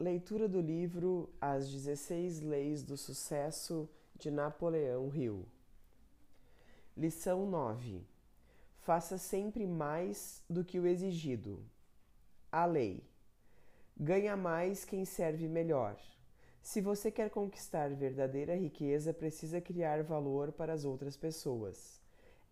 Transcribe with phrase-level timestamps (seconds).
[0.00, 5.44] Leitura do livro As 16 Leis do Sucesso de Napoleão Hill.
[6.96, 8.06] Lição 9.
[8.78, 11.60] Faça sempre mais do que o exigido.
[12.52, 13.02] A lei.
[13.96, 15.96] Ganha mais quem serve melhor.
[16.62, 22.00] Se você quer conquistar verdadeira riqueza, precisa criar valor para as outras pessoas.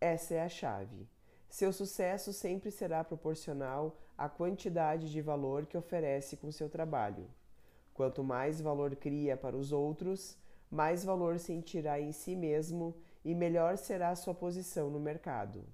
[0.00, 1.06] Essa é a chave.
[1.48, 7.26] Seu sucesso sempre será proporcional à quantidade de valor que oferece com seu trabalho.
[7.94, 10.36] Quanto mais valor cria para os outros,
[10.70, 15.64] mais valor sentirá em si mesmo e melhor será sua posição no mercado.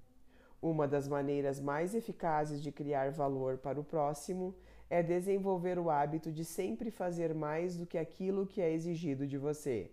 [0.61, 4.55] Uma das maneiras mais eficazes de criar valor para o próximo
[4.89, 9.37] é desenvolver o hábito de sempre fazer mais do que aquilo que é exigido de
[9.37, 9.91] você.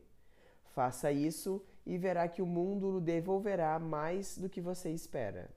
[0.73, 5.51] Faça isso e verá que o mundo lhe devolverá mais do que você espera.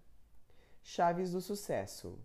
[0.83, 2.19] Chaves do sucesso: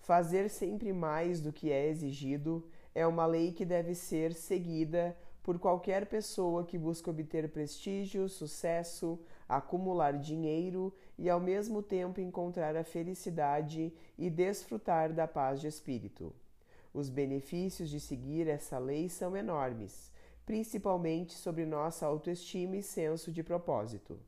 [0.00, 5.58] fazer sempre mais do que é exigido é uma lei que deve ser seguida por
[5.58, 12.84] qualquer pessoa que busca obter prestígio, sucesso, acumular dinheiro e ao mesmo tempo encontrar a
[12.84, 16.34] felicidade e desfrutar da paz de espírito.
[16.92, 20.12] Os benefícios de seguir essa lei são enormes,
[20.44, 24.18] principalmente sobre nossa autoestima e senso de propósito.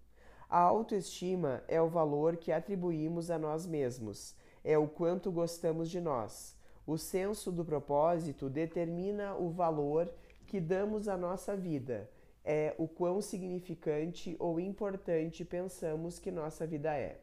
[0.54, 6.00] A autoestima é o valor que atribuímos a nós mesmos, é o quanto gostamos de
[6.00, 6.56] nós.
[6.86, 10.08] O senso do propósito determina o valor
[10.46, 12.08] que damos à nossa vida,
[12.44, 17.20] é o quão significante ou importante pensamos que nossa vida é.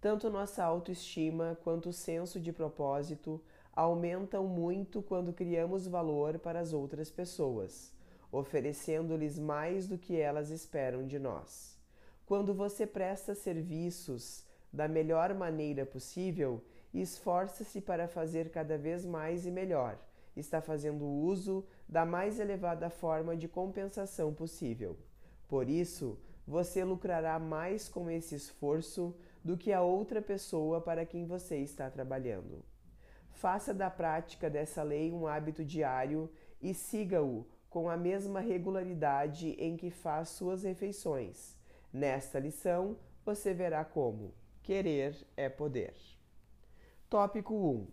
[0.00, 3.38] Tanto nossa autoestima quanto o senso de propósito
[3.76, 7.92] aumentam muito quando criamos valor para as outras pessoas,
[8.32, 11.78] oferecendo-lhes mais do que elas esperam de nós.
[12.24, 19.50] Quando você presta serviços da melhor maneira possível, esforça-se para fazer cada vez mais e
[19.50, 19.98] melhor.
[20.34, 24.96] Está fazendo uso da mais elevada forma de compensação possível.
[25.46, 31.26] Por isso, você lucrará mais com esse esforço do que a outra pessoa para quem
[31.26, 32.64] você está trabalhando.
[33.30, 36.30] Faça da prática dessa lei um hábito diário
[36.62, 41.56] e siga-o com a mesma regularidade em que faz suas refeições.
[41.90, 45.94] Nesta lição, você verá como querer é poder.
[47.08, 47.86] Tópico 1.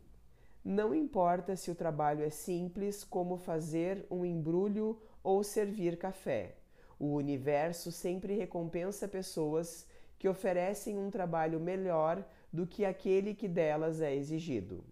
[0.66, 6.58] Não importa se o trabalho é simples, como fazer um embrulho ou servir café.
[7.00, 14.02] O universo sempre recompensa pessoas que oferecem um trabalho melhor do que aquele que delas
[14.02, 14.84] é exigido.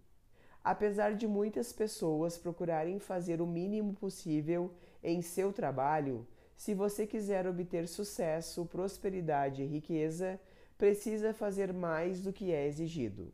[0.70, 4.70] Apesar de muitas pessoas procurarem fazer o mínimo possível
[5.02, 6.26] em seu trabalho,
[6.58, 10.38] se você quiser obter sucesso, prosperidade e riqueza,
[10.76, 13.32] precisa fazer mais do que é exigido.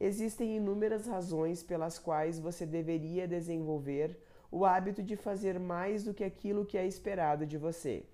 [0.00, 4.18] Existem inúmeras razões pelas quais você deveria desenvolver
[4.50, 8.04] o hábito de fazer mais do que aquilo que é esperado de você.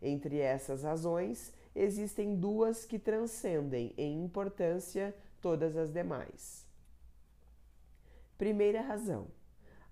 [0.00, 6.63] Entre essas razões, existem duas que transcendem em importância todas as demais.
[8.36, 9.28] Primeira razão: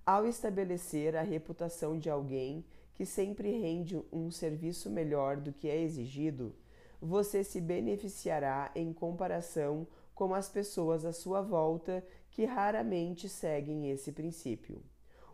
[0.04, 5.80] ao estabelecer a reputação de alguém que sempre rende um serviço melhor do que é
[5.80, 6.52] exigido,
[7.00, 14.10] você se beneficiará em comparação com as pessoas à sua volta que raramente seguem esse
[14.10, 14.82] princípio.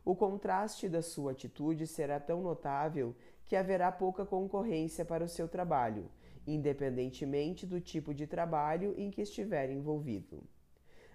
[0.04, 5.48] O contraste da sua atitude será tão notável que haverá pouca concorrência para o seu
[5.48, 6.10] trabalho,
[6.46, 10.42] independentemente do tipo de trabalho em que estiver envolvido.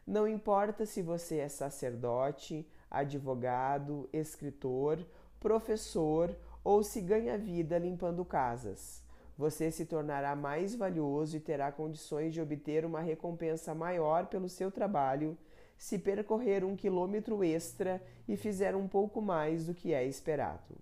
[0.06, 5.06] Não importa se você é sacerdote, advogado, escritor,
[5.40, 9.04] professor ou se ganha vida limpando casas
[9.38, 14.72] você se tornará mais valioso e terá condições de obter uma recompensa maior pelo seu
[14.72, 15.38] trabalho
[15.78, 20.78] se percorrer um quilômetro extra e fizer um pouco mais do que é esperado.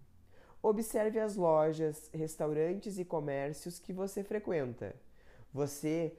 [0.61, 4.95] Observe as lojas, restaurantes e comércios que você frequenta.
[5.51, 6.13] Você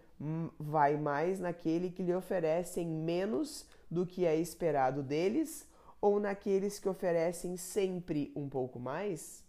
[0.59, 5.67] vai mais naquele que lhe oferecem menos do que é esperado deles
[6.01, 9.45] ou naqueles que oferecem sempre um pouco mais?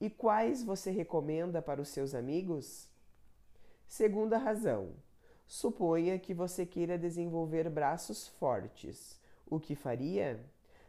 [0.00, 2.88] E quais você recomenda para os seus amigos?
[3.86, 4.90] Segunda razão:
[5.46, 9.18] suponha que você queira desenvolver braços fortes.
[9.46, 10.40] O que faria?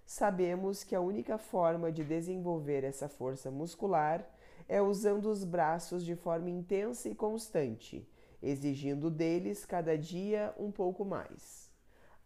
[0.06, 4.26] Sabemos que a única forma de desenvolver essa força muscular
[4.68, 8.08] é usando os braços de forma intensa e constante,
[8.42, 11.70] exigindo deles cada dia um pouco mais.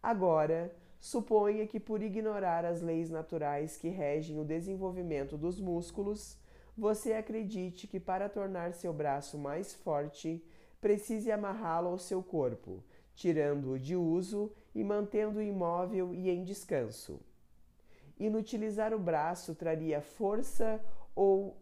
[0.02, 6.38] Agora, suponha que por ignorar as leis naturais que regem o desenvolvimento dos músculos,
[6.76, 10.44] você acredite que para tornar seu braço mais forte,
[10.80, 12.84] precise amarrá-lo ao seu corpo,
[13.14, 17.20] tirando-o de uso e mantendo-o imóvel e em descanso.
[18.18, 20.80] inutilizar o braço traria força
[21.14, 21.56] ou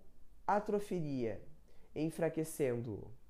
[0.46, 1.40] atrofiria,
[1.94, 3.23] enfraquecendo-o.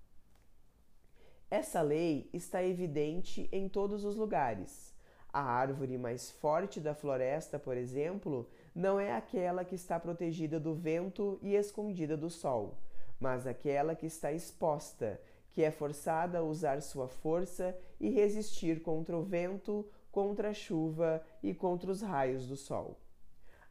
[1.57, 4.93] Essa lei está evidente em todos os lugares.
[5.33, 10.75] A árvore mais forte da floresta, por exemplo, não é aquela que está protegida do
[10.75, 12.77] vento e escondida do sol,
[13.21, 15.21] mas aquela que está exposta,
[15.53, 21.25] que é forçada a usar sua força e resistir contra o vento, contra a chuva
[21.41, 22.99] e contra os raios do sol.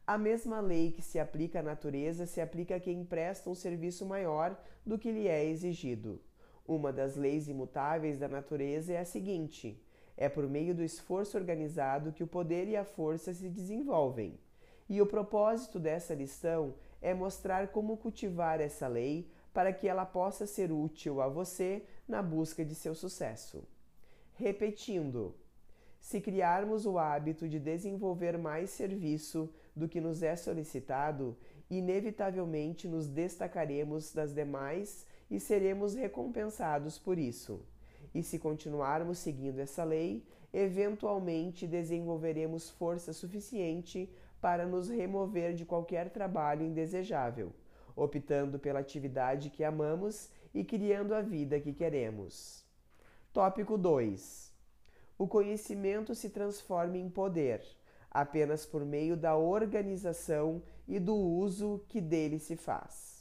[0.06, 4.06] A mesma lei que se aplica à natureza se aplica a quem presta um serviço
[4.06, 6.18] maior do que lhe é exigido.
[6.66, 9.78] Uma das leis imutáveis da natureza é a seguinte:
[10.16, 14.38] é por meio do esforço organizado que o poder e a força se desenvolvem.
[14.88, 20.46] E o propósito dessa lição é mostrar como cultivar essa lei para que ela possa
[20.46, 23.62] ser útil a você na busca de seu sucesso.
[24.34, 25.34] Repetindo,
[26.00, 31.36] se criarmos o hábito de desenvolver mais serviço do que nos é solicitado,
[31.70, 37.60] inevitavelmente nos destacaremos das demais e seremos recompensados por isso.
[38.14, 44.08] E se continuarmos seguindo essa lei, eventualmente desenvolveremos força suficiente
[44.40, 47.52] para nos remover de qualquer trabalho indesejável,
[47.96, 52.64] optando pela atividade que amamos e criando a vida que queremos.
[53.32, 54.52] Tópico 2.
[55.18, 57.60] O conhecimento se transforma em poder,
[58.08, 63.13] apenas por meio da organização e do uso que dele se faz.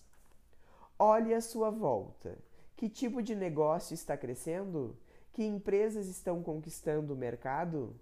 [0.99, 2.37] Olhe à sua volta.
[2.75, 4.95] Que tipo de negócio está crescendo?
[5.31, 7.99] Que empresas estão conquistando o mercado?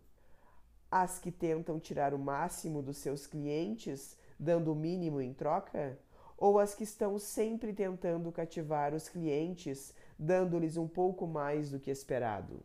[0.90, 5.98] As que tentam tirar o máximo dos seus clientes, dando o mínimo em troca?
[6.38, 11.90] Ou as que estão sempre tentando cativar os clientes, dando-lhes um pouco mais do que
[11.90, 12.62] esperado?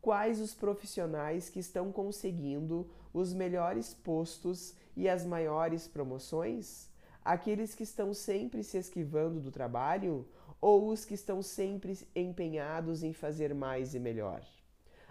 [0.00, 6.89] Quais os profissionais que estão conseguindo os melhores postos e as maiores promoções?
[7.24, 10.26] Aqueles que estão sempre se esquivando do trabalho
[10.60, 14.42] ou os que estão sempre empenhados em fazer mais e melhor?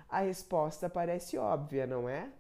[0.08, 2.32] A resposta parece óbvia, não é?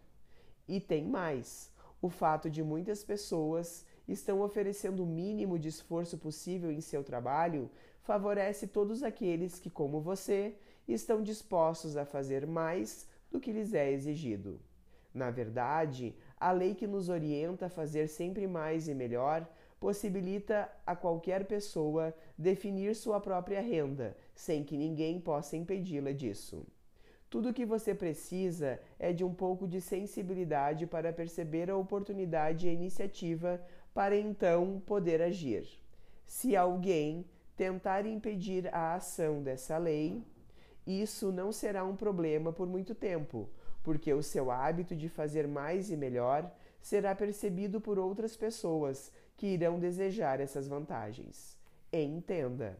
[0.67, 1.71] E tem mais:
[2.01, 7.69] o fato de muitas pessoas estão oferecendo o mínimo de esforço possível em seu trabalho
[8.01, 10.55] favorece todos aqueles que, como você,
[10.87, 14.59] estão dispostos a fazer mais do que lhes é exigido.
[15.13, 19.47] Na verdade, a lei que nos orienta a fazer sempre mais e melhor
[19.79, 26.65] possibilita a qualquer pessoa definir sua própria renda, sem que ninguém possa impedi-la disso.
[27.29, 32.65] Tudo o que você precisa é de um pouco de sensibilidade para perceber a oportunidade
[32.65, 33.61] e a iniciativa
[33.93, 35.67] para então poder agir.
[36.25, 40.23] Se alguém tentar impedir a ação dessa lei,
[40.87, 43.47] isso não será um problema por muito tempo,
[43.83, 49.47] porque o seu hábito de fazer mais e melhor será percebido por outras pessoas que
[49.47, 51.57] irão desejar essas vantagens.
[51.93, 52.77] Entenda.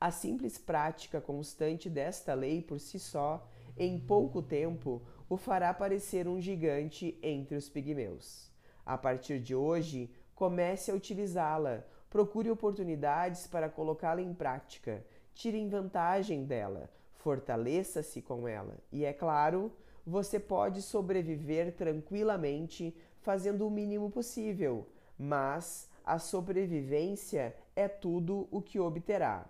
[0.00, 3.48] A simples prática constante desta lei por si só,
[3.78, 8.50] em pouco tempo, o fará parecer um gigante entre os pigmeus.
[8.84, 16.44] A partir de hoje, comece a utilizá-la, procure oportunidades para colocá-la em prática, tire vantagem
[16.44, 19.70] dela, fortaleça-se com ela e, é claro,
[20.04, 24.88] você pode sobreviver tranquilamente fazendo o mínimo possível
[25.20, 29.44] mas a sobrevivência é tudo o que obterá.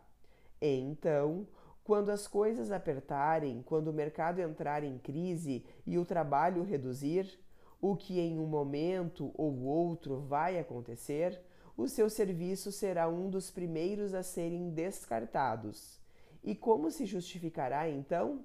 [0.60, 1.46] Então,
[1.84, 7.38] quando as coisas apertarem, quando o mercado entrar em crise e o trabalho reduzir,
[7.80, 11.40] o que em um momento ou outro vai acontecer,
[11.76, 16.00] o seu serviço será um dos primeiros a serem descartados.
[16.42, 18.44] E como se justificará então?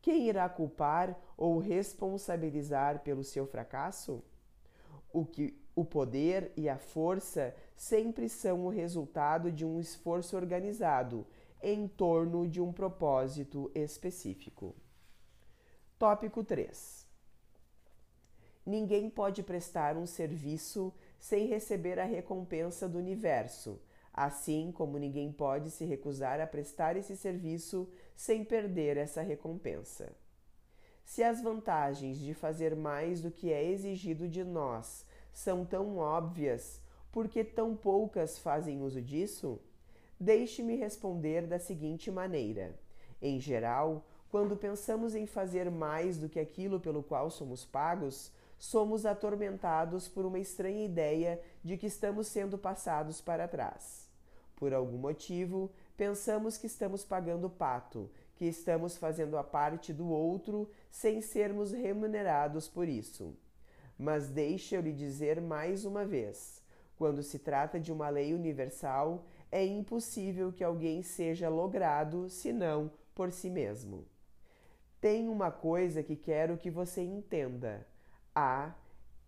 [0.00, 4.24] Quem irá culpar ou responsabilizar pelo seu fracasso?
[5.12, 11.26] O que o poder e a força sempre são o resultado de um esforço organizado
[11.62, 14.74] em torno de um propósito específico.
[15.98, 17.06] Tópico 3.
[18.66, 23.80] Ninguém pode prestar um serviço sem receber a recompensa do universo,
[24.12, 30.12] assim como ninguém pode se recusar a prestar esse serviço sem perder essa recompensa.
[31.04, 36.80] Se as vantagens de fazer mais do que é exigido de nós são tão óbvias,
[37.10, 39.60] por que tão poucas fazem uso disso?
[40.18, 42.78] Deixe-me responder da seguinte maneira:
[43.20, 49.04] em geral, quando pensamos em fazer mais do que aquilo pelo qual somos pagos, somos
[49.04, 54.08] atormentados por uma estranha ideia de que estamos sendo passados para trás.
[54.56, 60.70] Por algum motivo, pensamos que estamos pagando pato, que estamos fazendo a parte do outro
[60.90, 63.36] sem sermos remunerados por isso.
[64.02, 66.60] Mas deixe eu lhe dizer mais uma vez:
[66.98, 73.30] quando se trata de uma lei universal, é impossível que alguém seja logrado senão por
[73.30, 74.04] si mesmo.
[75.00, 77.86] Tem uma coisa que quero que você entenda.
[78.34, 78.74] Há,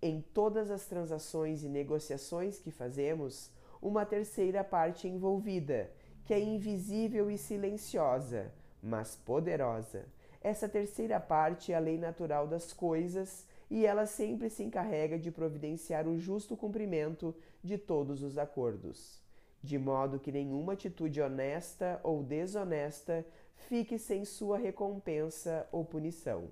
[0.03, 5.89] em todas as transações e negociações que fazemos, uma terceira parte envolvida,
[6.25, 8.53] que é invisível e silenciosa,
[8.83, 10.05] mas poderosa.
[10.43, 15.31] Essa terceira parte é a lei natural das coisas e ela sempre se encarrega de
[15.31, 19.23] providenciar o justo cumprimento de todos os acordos,
[19.63, 23.27] de modo que nenhuma atitude honesta ou desonesta
[23.69, 26.51] fique sem sua recompensa ou punição.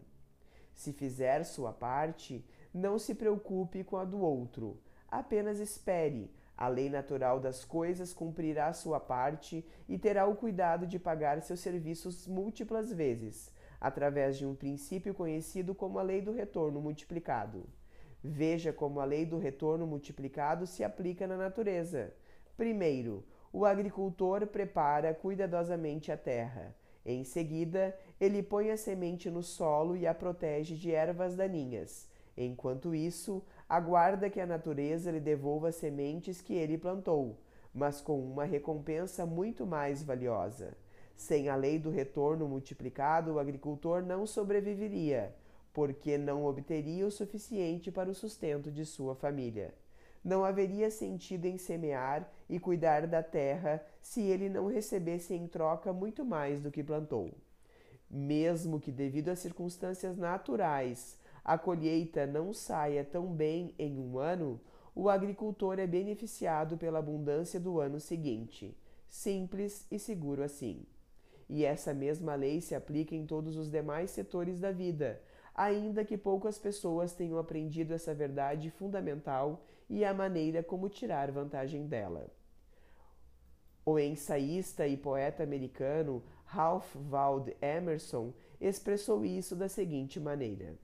[0.75, 4.79] Se fizer sua parte, não se preocupe com a do outro,
[5.09, 6.31] apenas espere.
[6.57, 11.61] A lei natural das coisas cumprirá sua parte e terá o cuidado de pagar seus
[11.61, 13.52] serviços múltiplas vezes,
[13.83, 17.67] através de um princípio conhecido como a lei do retorno multiplicado.
[18.23, 22.15] Veja como a lei do retorno multiplicado se aplica na natureza.
[22.57, 26.73] Primeiro, o agricultor prepara cuidadosamente a terra.
[27.05, 32.09] Em seguida, ele põe a semente no solo e a protege de ervas daninhas.
[32.37, 37.37] Enquanto isso, aguarda que a natureza lhe devolva as sementes que ele plantou,
[37.75, 40.77] mas com uma recompensa muito mais valiosa.
[41.23, 45.33] Sem a lei do retorno multiplicado, o agricultor não sobreviveria,
[45.73, 49.73] porque não obteria o suficiente para o sustento de sua família.
[50.25, 55.93] Não haveria sentido em semear e cuidar da terra se ele não recebesse em troca
[55.93, 57.31] muito mais do que plantou.
[58.11, 64.61] Mesmo que, devido às circunstâncias naturais, a colheita não saia tão bem em um ano,
[64.93, 68.77] o agricultor é beneficiado pela abundância do ano seguinte.
[69.09, 70.85] Simples e seguro assim.
[71.55, 75.21] E essa mesma lei se aplica em todos os demais setores da vida,
[75.55, 81.87] ainda que poucas pessoas tenham aprendido essa verdade fundamental e a maneira como tirar vantagem
[81.87, 82.27] dela.
[83.85, 90.75] O ensaísta e poeta americano Ralph Waldo Emerson expressou isso da seguinte maneira: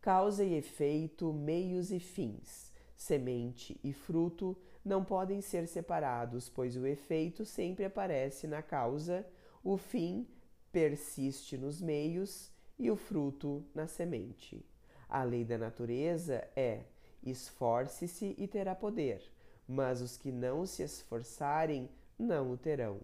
[0.00, 6.86] Causa e efeito, meios e fins, semente e fruto não podem ser separados, pois o
[6.86, 9.26] efeito sempre aparece na causa,
[9.62, 10.26] o fim
[10.70, 14.64] persiste nos meios e o fruto na semente.
[15.08, 16.84] A lei da natureza é:
[17.22, 19.22] esforce-se e terá poder,
[19.66, 21.88] mas os que não se esforçarem
[22.18, 23.00] não o terão.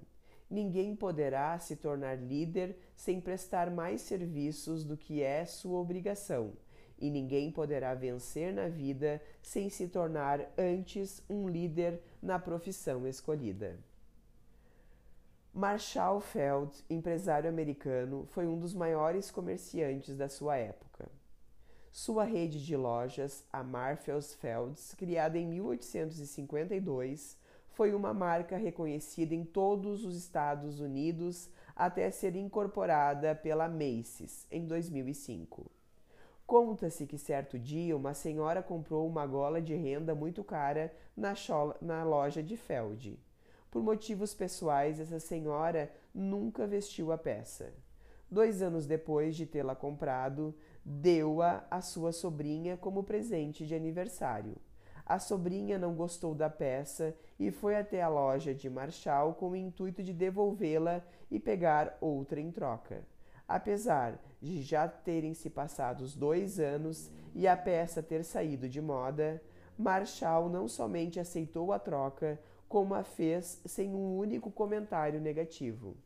[0.50, 6.52] Ninguém poderá se tornar líder sem prestar mais serviços do que é sua obrigação
[7.00, 13.78] e ninguém poderá vencer na vida sem se tornar antes um líder na profissão escolhida.
[15.52, 21.08] Marshall Feld, empresário americano, foi um dos maiores comerciantes da sua época.
[21.90, 27.36] Sua rede de lojas, a Marfels Felds, criada em 1852,
[27.70, 34.66] foi uma marca reconhecida em todos os Estados Unidos até ser incorporada pela Macy's em
[34.66, 35.79] 2005.
[36.50, 41.32] Conta-se que certo dia uma senhora comprou uma gola de renda muito cara na,
[41.80, 43.16] na loja de Feld.
[43.70, 47.72] Por motivos pessoais, essa senhora nunca vestiu a peça.
[48.28, 50.52] Dois anos depois de tê-la comprado,
[50.84, 54.56] deu-a à sua sobrinha como presente de aniversário.
[55.06, 59.56] A sobrinha não gostou da peça e foi até a loja de Marshall com o
[59.56, 63.04] intuito de devolvê-la e pegar outra em troca.
[63.50, 68.80] Apesar de já terem se passado os dois anos e a peça ter saído de
[68.80, 69.42] moda,
[69.76, 75.96] Marshall não somente aceitou a troca, como a fez sem um único comentário negativo.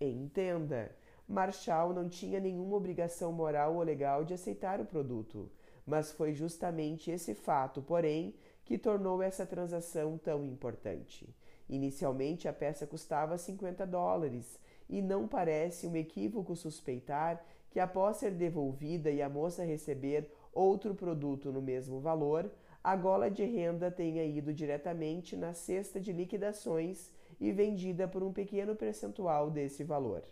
[0.00, 0.90] Entenda,
[1.28, 5.50] Marshall não tinha nenhuma obrigação moral ou legal de aceitar o produto,
[5.84, 11.28] mas foi justamente esse fato, porém, que tornou essa transação tão importante.
[11.68, 18.32] Inicialmente a peça custava 50 dólares e não parece um equívoco suspeitar que, após ser
[18.32, 22.50] devolvida e a moça receber outro produto no mesmo valor,
[22.82, 28.32] a gola de renda tenha ido diretamente na cesta de liquidações e vendida por um
[28.32, 30.24] pequeno percentual desse valor.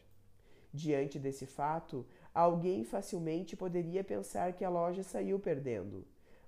[0.72, 6.04] Diante desse fato, alguém facilmente poderia pensar que a loja saiu perdendo,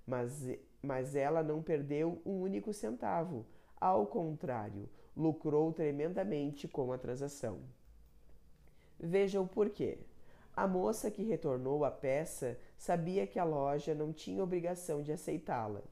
[0.06, 0.46] mas,
[0.82, 3.46] mas ela não perdeu um único centavo.
[3.80, 7.60] Ao contrário, lucrou tremendamente com a transação.
[8.98, 9.98] Veja o porquê.
[10.54, 15.82] A moça que retornou a peça sabia que a loja não tinha obrigação de aceitá-la.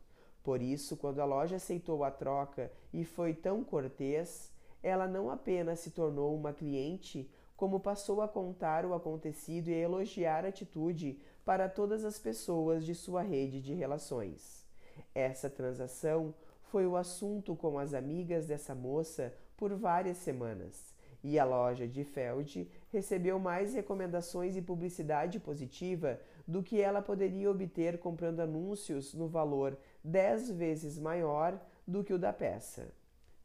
[0.43, 4.51] Por isso, quando a loja aceitou a troca e foi tão cortês,
[4.83, 9.79] ela não apenas se tornou uma cliente, como passou a contar o acontecido e a
[9.79, 14.67] elogiar a atitude para todas as pessoas de sua rede de relações.
[15.15, 16.35] Essa transação
[16.65, 20.95] foi o assunto com as amigas dessa moça por várias semanas,
[21.25, 27.51] e a loja de Feld recebeu mais recomendações e publicidade positiva do que ela poderia
[27.51, 32.89] obter comprando anúncios no valor dez vezes maior do que o da peça.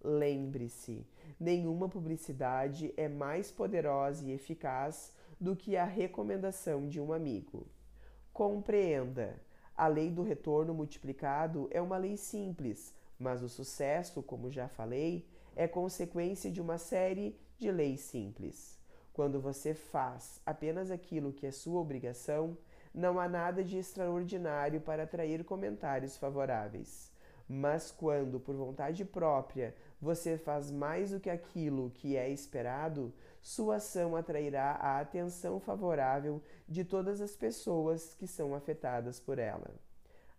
[0.01, 1.05] Lembre-se,
[1.38, 7.67] nenhuma publicidade é mais poderosa e eficaz do que a recomendação de um amigo.
[8.31, 9.36] Compreenda:
[9.75, 15.27] a lei do retorno multiplicado é uma lei simples, mas o sucesso, como já falei,
[15.58, 18.80] é consequência de uma série de leis simples.
[19.21, 22.57] Quando você faz apenas aquilo que é sua obrigação,
[22.91, 27.11] não há nada de extraordinário para atrair comentários favoráveis.
[27.47, 33.13] Mas quando, por vontade própria, você faz mais do que aquilo que é esperado,
[33.43, 39.69] sua ação atrairá a atenção favorável de todas as pessoas que são afetadas por ela.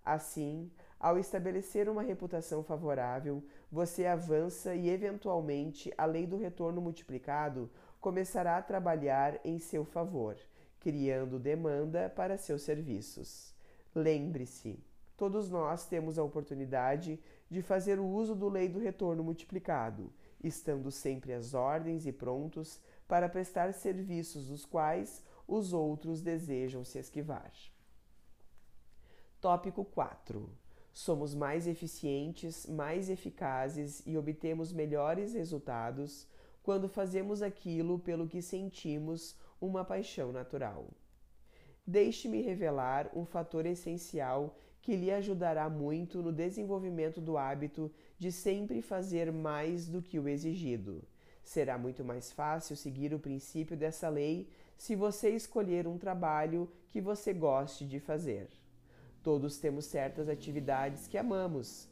[0.04, 7.70] Assim, ao estabelecer uma reputação favorável, você avança e, eventualmente, a lei do retorno multiplicado
[8.02, 10.36] começará a trabalhar em seu favor,
[10.80, 13.54] criando demanda para seus serviços.
[13.94, 14.78] Lembre-se,
[15.16, 20.90] todos nós temos a oportunidade de fazer o uso do lei do retorno multiplicado, estando
[20.90, 27.52] sempre às ordens e prontos para prestar serviços dos quais os outros desejam se esquivar.
[29.40, 30.50] Tópico 4
[30.92, 36.26] somos mais eficientes, mais eficazes e obtemos melhores resultados
[36.62, 40.88] quando fazemos aquilo pelo que sentimos uma paixão natural.
[41.86, 48.82] Deixe-me revelar um fator essencial que lhe ajudará muito no desenvolvimento do hábito de sempre
[48.82, 51.02] fazer mais do que o exigido.
[51.44, 57.00] Será muito mais fácil seguir o princípio dessa lei se você escolher um trabalho que
[57.00, 58.48] você goste de fazer.
[59.22, 61.88] Todos temos certas atividades que amamos.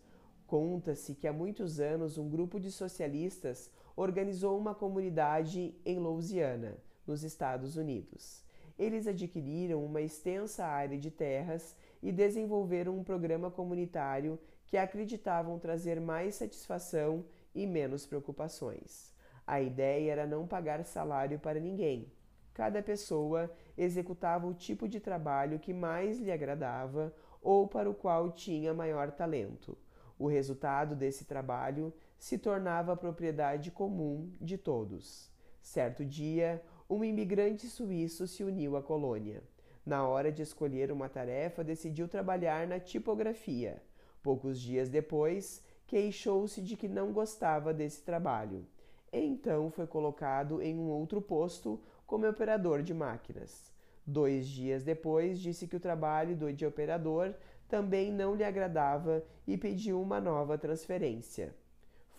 [0.46, 7.22] Conta-se que há muitos anos um grupo de socialistas organizou uma comunidade em Louisiana, nos
[7.22, 8.42] Estados Unidos.
[8.78, 16.00] Eles adquiriram uma extensa área de terras e desenvolveram um programa comunitário que acreditavam trazer
[16.00, 19.12] mais satisfação e menos preocupações.
[19.46, 22.10] A ideia era não pagar salário para ninguém.
[22.54, 28.32] Cada pessoa executava o tipo de trabalho que mais lhe agradava ou para o qual
[28.32, 29.76] tinha maior talento.
[30.18, 35.32] O resultado desse trabalho se tornava propriedade comum de todos.
[35.62, 39.42] Certo dia, um imigrante suíço se uniu à colônia.
[39.86, 43.82] Na hora de escolher uma tarefa, decidiu trabalhar na tipografia.
[44.22, 48.66] Poucos dias depois, queixou-se de que não gostava desse trabalho.
[49.10, 53.72] Então foi colocado em um outro posto como operador de máquinas.
[54.06, 57.34] Dois dias depois, disse que o trabalho do de operador
[57.66, 61.54] também não lhe agradava e pediu uma nova transferência.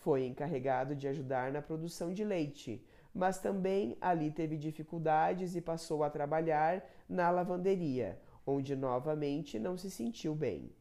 [0.01, 2.83] Foi encarregado de ajudar na produção de leite,
[3.13, 9.91] mas também ali teve dificuldades e passou a trabalhar na lavanderia, onde novamente não se
[9.91, 10.71] sentiu bem.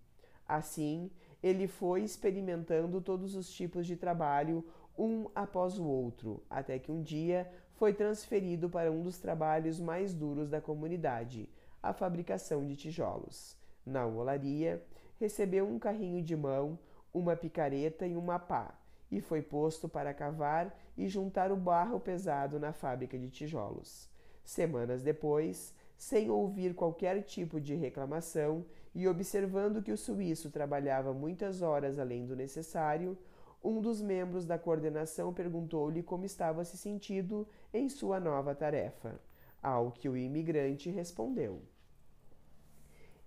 [0.49, 1.11] Assim,
[1.43, 4.65] ele foi experimentando todos os tipos de trabalho
[4.99, 10.15] um após o outro, até que um dia foi transferido para um dos trabalhos mais
[10.15, 11.47] duros da comunidade,
[11.83, 13.55] a fabricação de tijolos.
[13.85, 14.83] Na olaria,
[15.19, 16.79] recebeu um carrinho de mão,
[17.13, 18.80] uma picareta e uma pá,
[19.11, 24.09] e foi posto para cavar e juntar o barro pesado na fábrica de tijolos.
[24.45, 31.63] Semanas depois, sem ouvir qualquer tipo de reclamação e observando que o suíço trabalhava muitas
[31.63, 33.19] horas além do necessário,
[33.63, 39.21] um dos membros da coordenação perguntou-lhe como estava se sentindo em sua nova tarefa,
[39.63, 41.61] ao que o imigrante respondeu: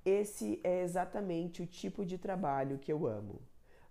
[0.04, 3.40] Esse é exatamente o tipo de trabalho que eu amo.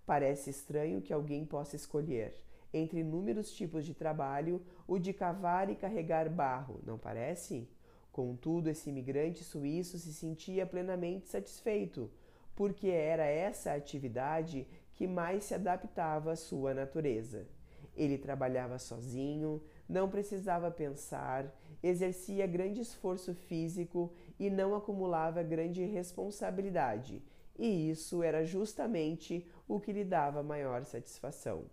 [0.05, 2.35] Parece estranho que alguém possa escolher,
[2.73, 7.69] entre inúmeros tipos de trabalho, o de cavar e carregar barro, não parece?
[8.11, 12.11] Contudo, esse imigrante suíço se sentia plenamente satisfeito,
[12.55, 17.47] porque era essa atividade que mais se adaptava à sua natureza.
[17.95, 27.23] Ele trabalhava sozinho, não precisava pensar, exercia grande esforço físico e não acumulava grande responsabilidade,
[27.57, 31.65] e isso era justamente o que lhe dava maior satisfação.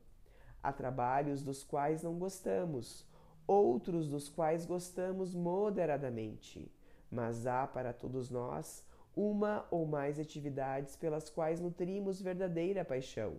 [0.63, 3.07] Há trabalhos dos quais não gostamos,
[3.47, 6.71] outros dos quais gostamos moderadamente,
[7.11, 8.85] mas há para todos nós
[9.17, 13.37] uma ou mais atividades pelas quais nutrimos verdadeira paixão.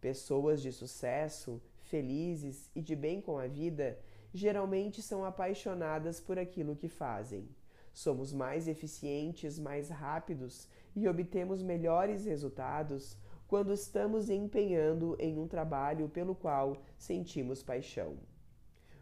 [0.00, 3.98] Pessoas de sucesso, felizes e de bem com a vida,
[4.32, 7.48] geralmente são apaixonadas por aquilo que fazem.
[7.92, 13.16] Somos mais eficientes, mais rápidos e obtemos melhores resultados
[13.50, 18.16] quando estamos empenhando em um trabalho pelo qual sentimos paixão.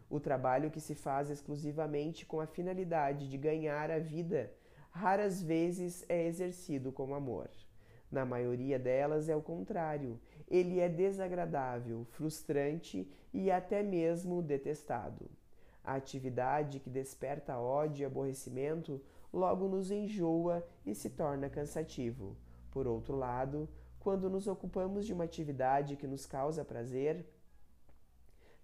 [0.09, 4.51] O trabalho que se faz exclusivamente com a finalidade de ganhar a vida
[4.89, 7.47] raras vezes é exercido com amor.
[8.11, 15.29] Na maioria delas é o contrário, ele é desagradável, frustrante e até mesmo detestado.
[15.83, 18.99] A atividade que desperta ódio e aborrecimento
[19.31, 22.35] logo nos enjoa e se torna cansativo.
[22.71, 23.69] Por outro lado,
[24.09, 27.23] quando nos ocupamos de uma atividade que nos causa prazer,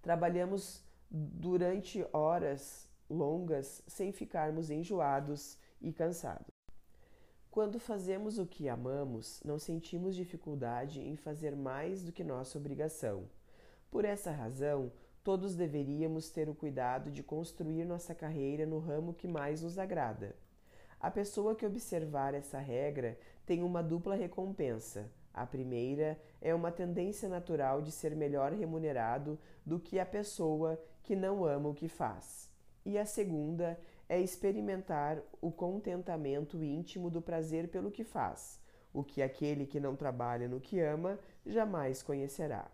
[0.01, 6.47] trabalhamos durante horas longas sem ficarmos enjoados e cansados.
[7.51, 13.29] Quando fazemos o que amamos, não sentimos dificuldade em fazer mais do que nossa obrigação.
[13.91, 14.91] Por essa razão,
[15.23, 20.35] todos deveríamos ter o cuidado de construir nossa carreira no ramo que mais nos agrada.
[20.99, 25.07] A pessoa que observar essa regra tem uma dupla recompensa.
[25.35, 31.13] A primeira é uma tendência natural de ser melhor remunerado do que a pessoa que
[31.13, 32.49] não ama o que faz.
[32.85, 38.61] E a segunda é experimentar o contentamento íntimo do prazer pelo que faz,
[38.93, 42.71] o que aquele que não trabalha no que ama jamais conhecerá.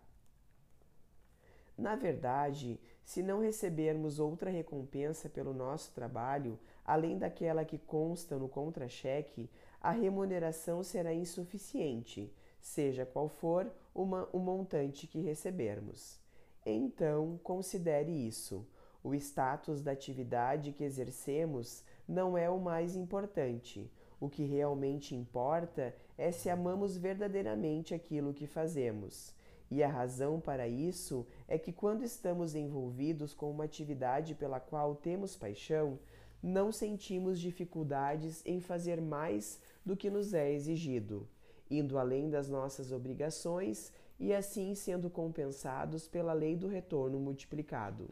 [1.76, 8.48] Na verdade, se não recebermos outra recompensa pelo nosso trabalho, além daquela que consta no
[8.48, 16.18] contra-cheque, a remuneração será insuficiente, seja qual for uma, o montante que recebermos.
[16.64, 18.64] Então, considere isso.
[19.02, 23.90] O status da atividade que exercemos não é o mais importante.
[24.20, 29.34] O que realmente importa é se amamos verdadeiramente aquilo que fazemos.
[29.68, 34.94] E a razão para isso é que, quando estamos envolvidos com uma atividade pela qual
[34.94, 35.98] temos paixão,
[36.40, 41.28] não sentimos dificuldades em fazer mais do que nos é exigido,
[41.78, 48.08] indo além das nossas obrigações e assim sendo compensados pela lei do retorno multiplicado.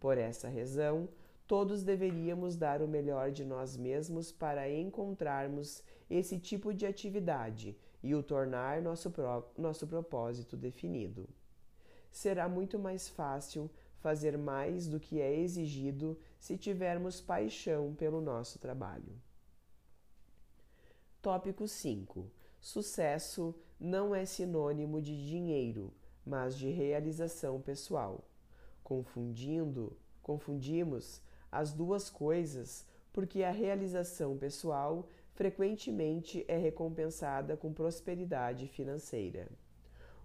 [0.00, 1.08] Por essa razão,
[1.46, 8.14] todos deveríamos dar o melhor de nós mesmos para encontrarmos esse tipo de atividade e
[8.14, 11.28] o tornar nosso, pro, nosso propósito definido.
[12.10, 18.58] Será muito mais fácil fazer mais do que é exigido se tivermos paixão pelo nosso
[18.58, 19.20] trabalho.
[21.20, 22.30] Tópico 5.
[22.66, 25.92] Sucesso não é sinônimo de dinheiro,
[26.24, 28.24] mas de realização pessoal.
[28.82, 39.48] Confundindo, confundimos as duas coisas porque a realização pessoal frequentemente é recompensada com prosperidade financeira.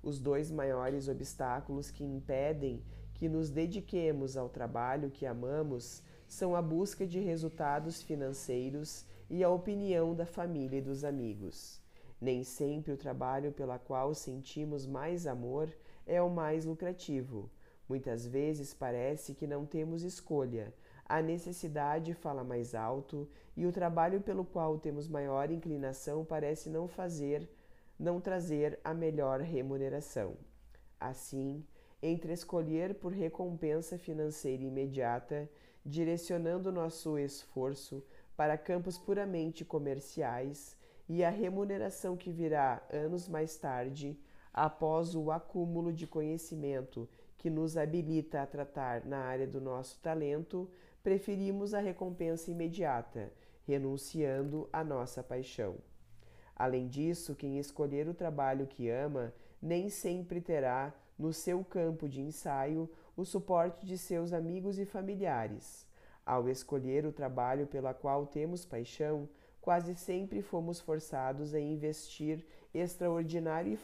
[0.01, 6.61] Os dois maiores obstáculos que impedem que nos dediquemos ao trabalho que amamos são a
[6.61, 11.80] busca de resultados financeiros e a opinião da família e dos amigos.
[12.21, 17.49] Nem sempre o trabalho pela qual sentimos mais amor é o mais lucrativo.
[17.89, 20.71] Muitas vezes parece que não temos escolha.
[21.03, 26.87] A necessidade fala mais alto e o trabalho pelo qual temos maior inclinação parece não
[26.87, 27.49] fazer,
[27.99, 30.37] não trazer a melhor remuneração.
[30.99, 31.65] Assim,
[32.01, 35.49] entre escolher por recompensa financeira imediata,
[35.83, 38.03] direcionando nosso esforço
[38.37, 40.77] para campos puramente comerciais,
[41.13, 44.17] e a remuneração que virá anos mais tarde,
[44.53, 47.05] após o acúmulo de conhecimento
[47.37, 50.71] que nos habilita a tratar na área do nosso talento,
[51.03, 53.29] preferimos a recompensa imediata,
[53.67, 55.75] renunciando à nossa paixão.
[56.55, 62.21] Além disso, quem escolher o trabalho que ama nem sempre terá, no seu campo de
[62.21, 65.85] ensaio, o suporte de seus amigos e familiares.
[66.25, 69.27] Ao escolher o trabalho pela qual temos paixão,
[69.61, 72.43] quase sempre fomos forçados a investir
[72.73, 73.77] extraordinário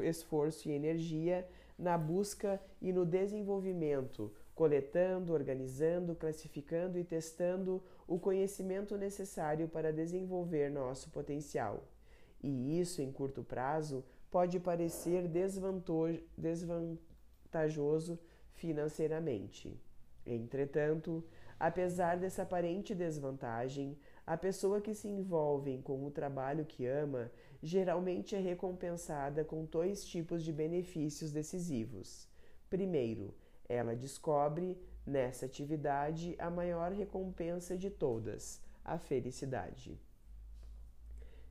[0.00, 1.46] esforço e energia
[1.78, 10.70] na busca e no desenvolvimento, coletando, organizando, classificando e testando o conhecimento necessário para desenvolver
[10.70, 11.84] nosso potencial.
[12.42, 15.28] E isso, em curto prazo, pode parecer
[16.36, 18.18] desvantajoso
[18.54, 19.78] financeiramente.
[20.24, 21.24] Entretanto,
[21.58, 27.30] apesar dessa aparente desvantagem, a pessoa que se envolve com o trabalho que ama
[27.62, 32.28] geralmente é recompensada com dois tipos de benefícios decisivos.
[32.70, 33.34] Primeiro,
[33.68, 40.00] ela descobre nessa atividade a maior recompensa de todas, a felicidade.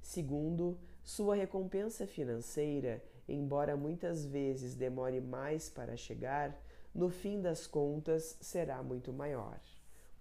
[0.02, 6.58] Segundo, sua recompensa financeira, embora muitas vezes demore mais para chegar,
[6.94, 9.60] no fim das contas será muito maior.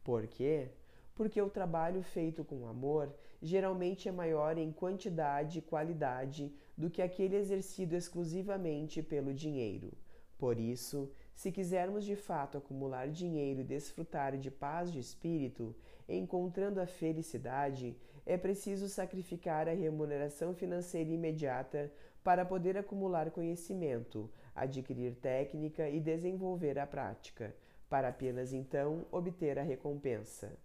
[0.05, 0.71] Por quê?
[1.21, 7.03] Porque o trabalho feito com amor geralmente é maior em quantidade e qualidade do que
[7.03, 9.93] aquele exercido exclusivamente pelo dinheiro.
[10.39, 15.77] Por isso, se quisermos de fato acumular dinheiro e desfrutar de paz de espírito,
[16.09, 21.93] encontrando a felicidade, é preciso sacrificar a remuneração financeira imediata
[22.25, 27.55] para poder acumular conhecimento, adquirir técnica e desenvolver a prática,
[27.91, 30.59] para apenas então obter a recompensa.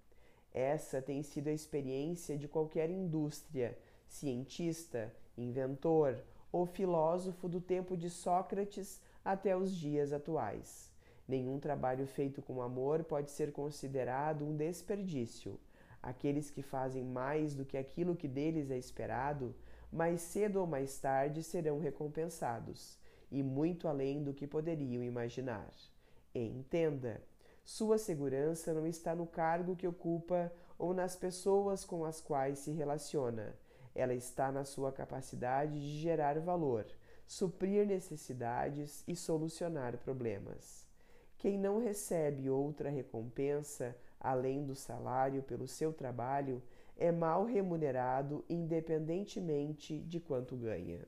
[0.56, 6.18] Essa tem sido a experiência de qualquer indústria, cientista, inventor
[6.50, 10.90] ou filósofo do tempo de Sócrates até os dias atuais.
[11.28, 15.60] Nenhum trabalho feito com amor pode ser considerado um desperdício.
[16.02, 19.54] Aqueles que fazem mais do que aquilo que deles é esperado,
[19.92, 22.98] mais cedo ou mais tarde serão recompensados,
[23.30, 25.70] e muito além do que poderiam imaginar.
[26.34, 27.22] Entenda,
[27.66, 32.72] sua segurança não está no cargo que ocupa ou nas pessoas com as quais se
[32.72, 33.56] relaciona.
[33.96, 36.86] Ela está na sua capacidade de gerar valor,
[37.26, 40.88] suprir necessidades e solucionar problemas.
[41.40, 46.62] Quem não recebe outra recompensa além do salário pelo seu trabalho
[46.96, 51.08] é mal remunerado independentemente de quanto ganha.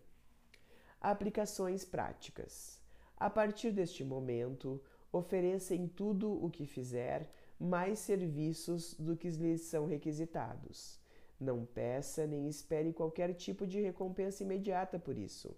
[1.00, 2.82] Aplicações práticas.
[3.16, 9.62] A partir deste momento, ofereça em tudo o que fizer mais serviços do que lhes
[9.62, 11.00] são requisitados.
[11.40, 15.56] Não peça nem espere qualquer tipo de recompensa imediata por isso.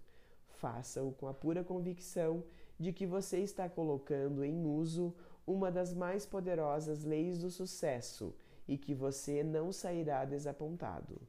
[0.48, 2.44] Faça-o com a pura convicção
[2.78, 5.14] de que você está colocando em uso
[5.46, 8.36] uma das mais poderosas leis do sucesso
[8.68, 11.20] e que você não sairá desapontado.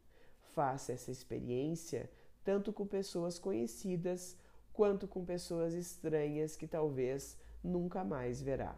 [0.52, 2.10] Faça essa experiência
[2.44, 4.36] tanto com pessoas conhecidas
[4.72, 8.76] quanto com pessoas estranhas que talvez nunca mais verá.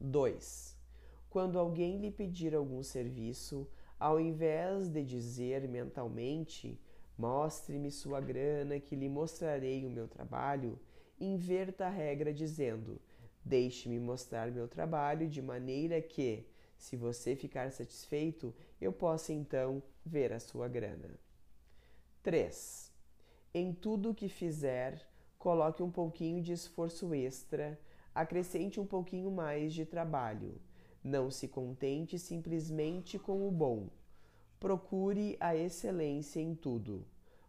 [0.00, 0.76] 2.
[1.30, 3.68] Quando alguém lhe pedir algum serviço,
[3.98, 6.80] ao invés de dizer mentalmente
[7.16, 10.78] Mostre-me sua grana que lhe mostrarei o meu trabalho.
[11.20, 13.00] Inverta a regra dizendo:
[13.44, 20.32] Deixe-me mostrar meu trabalho de maneira que, se você ficar satisfeito, eu possa então ver
[20.32, 21.10] a sua grana.
[22.22, 22.90] 3.
[23.54, 25.06] Em tudo o que fizer,
[25.42, 27.76] coloque um pouquinho de esforço extra,
[28.14, 30.54] acrescente um pouquinho mais de trabalho.
[31.02, 33.88] Não se contente simplesmente com o bom
[34.62, 37.04] Procure a excelência em tudo.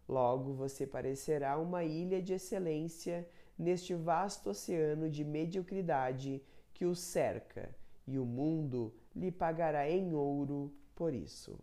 [0.08, 3.24] Logo você parecerá uma ilha de excelência
[3.56, 7.72] neste vasto oceano de mediocridade que o cerca,
[8.04, 11.56] e o mundo lhe pagará em ouro por isso.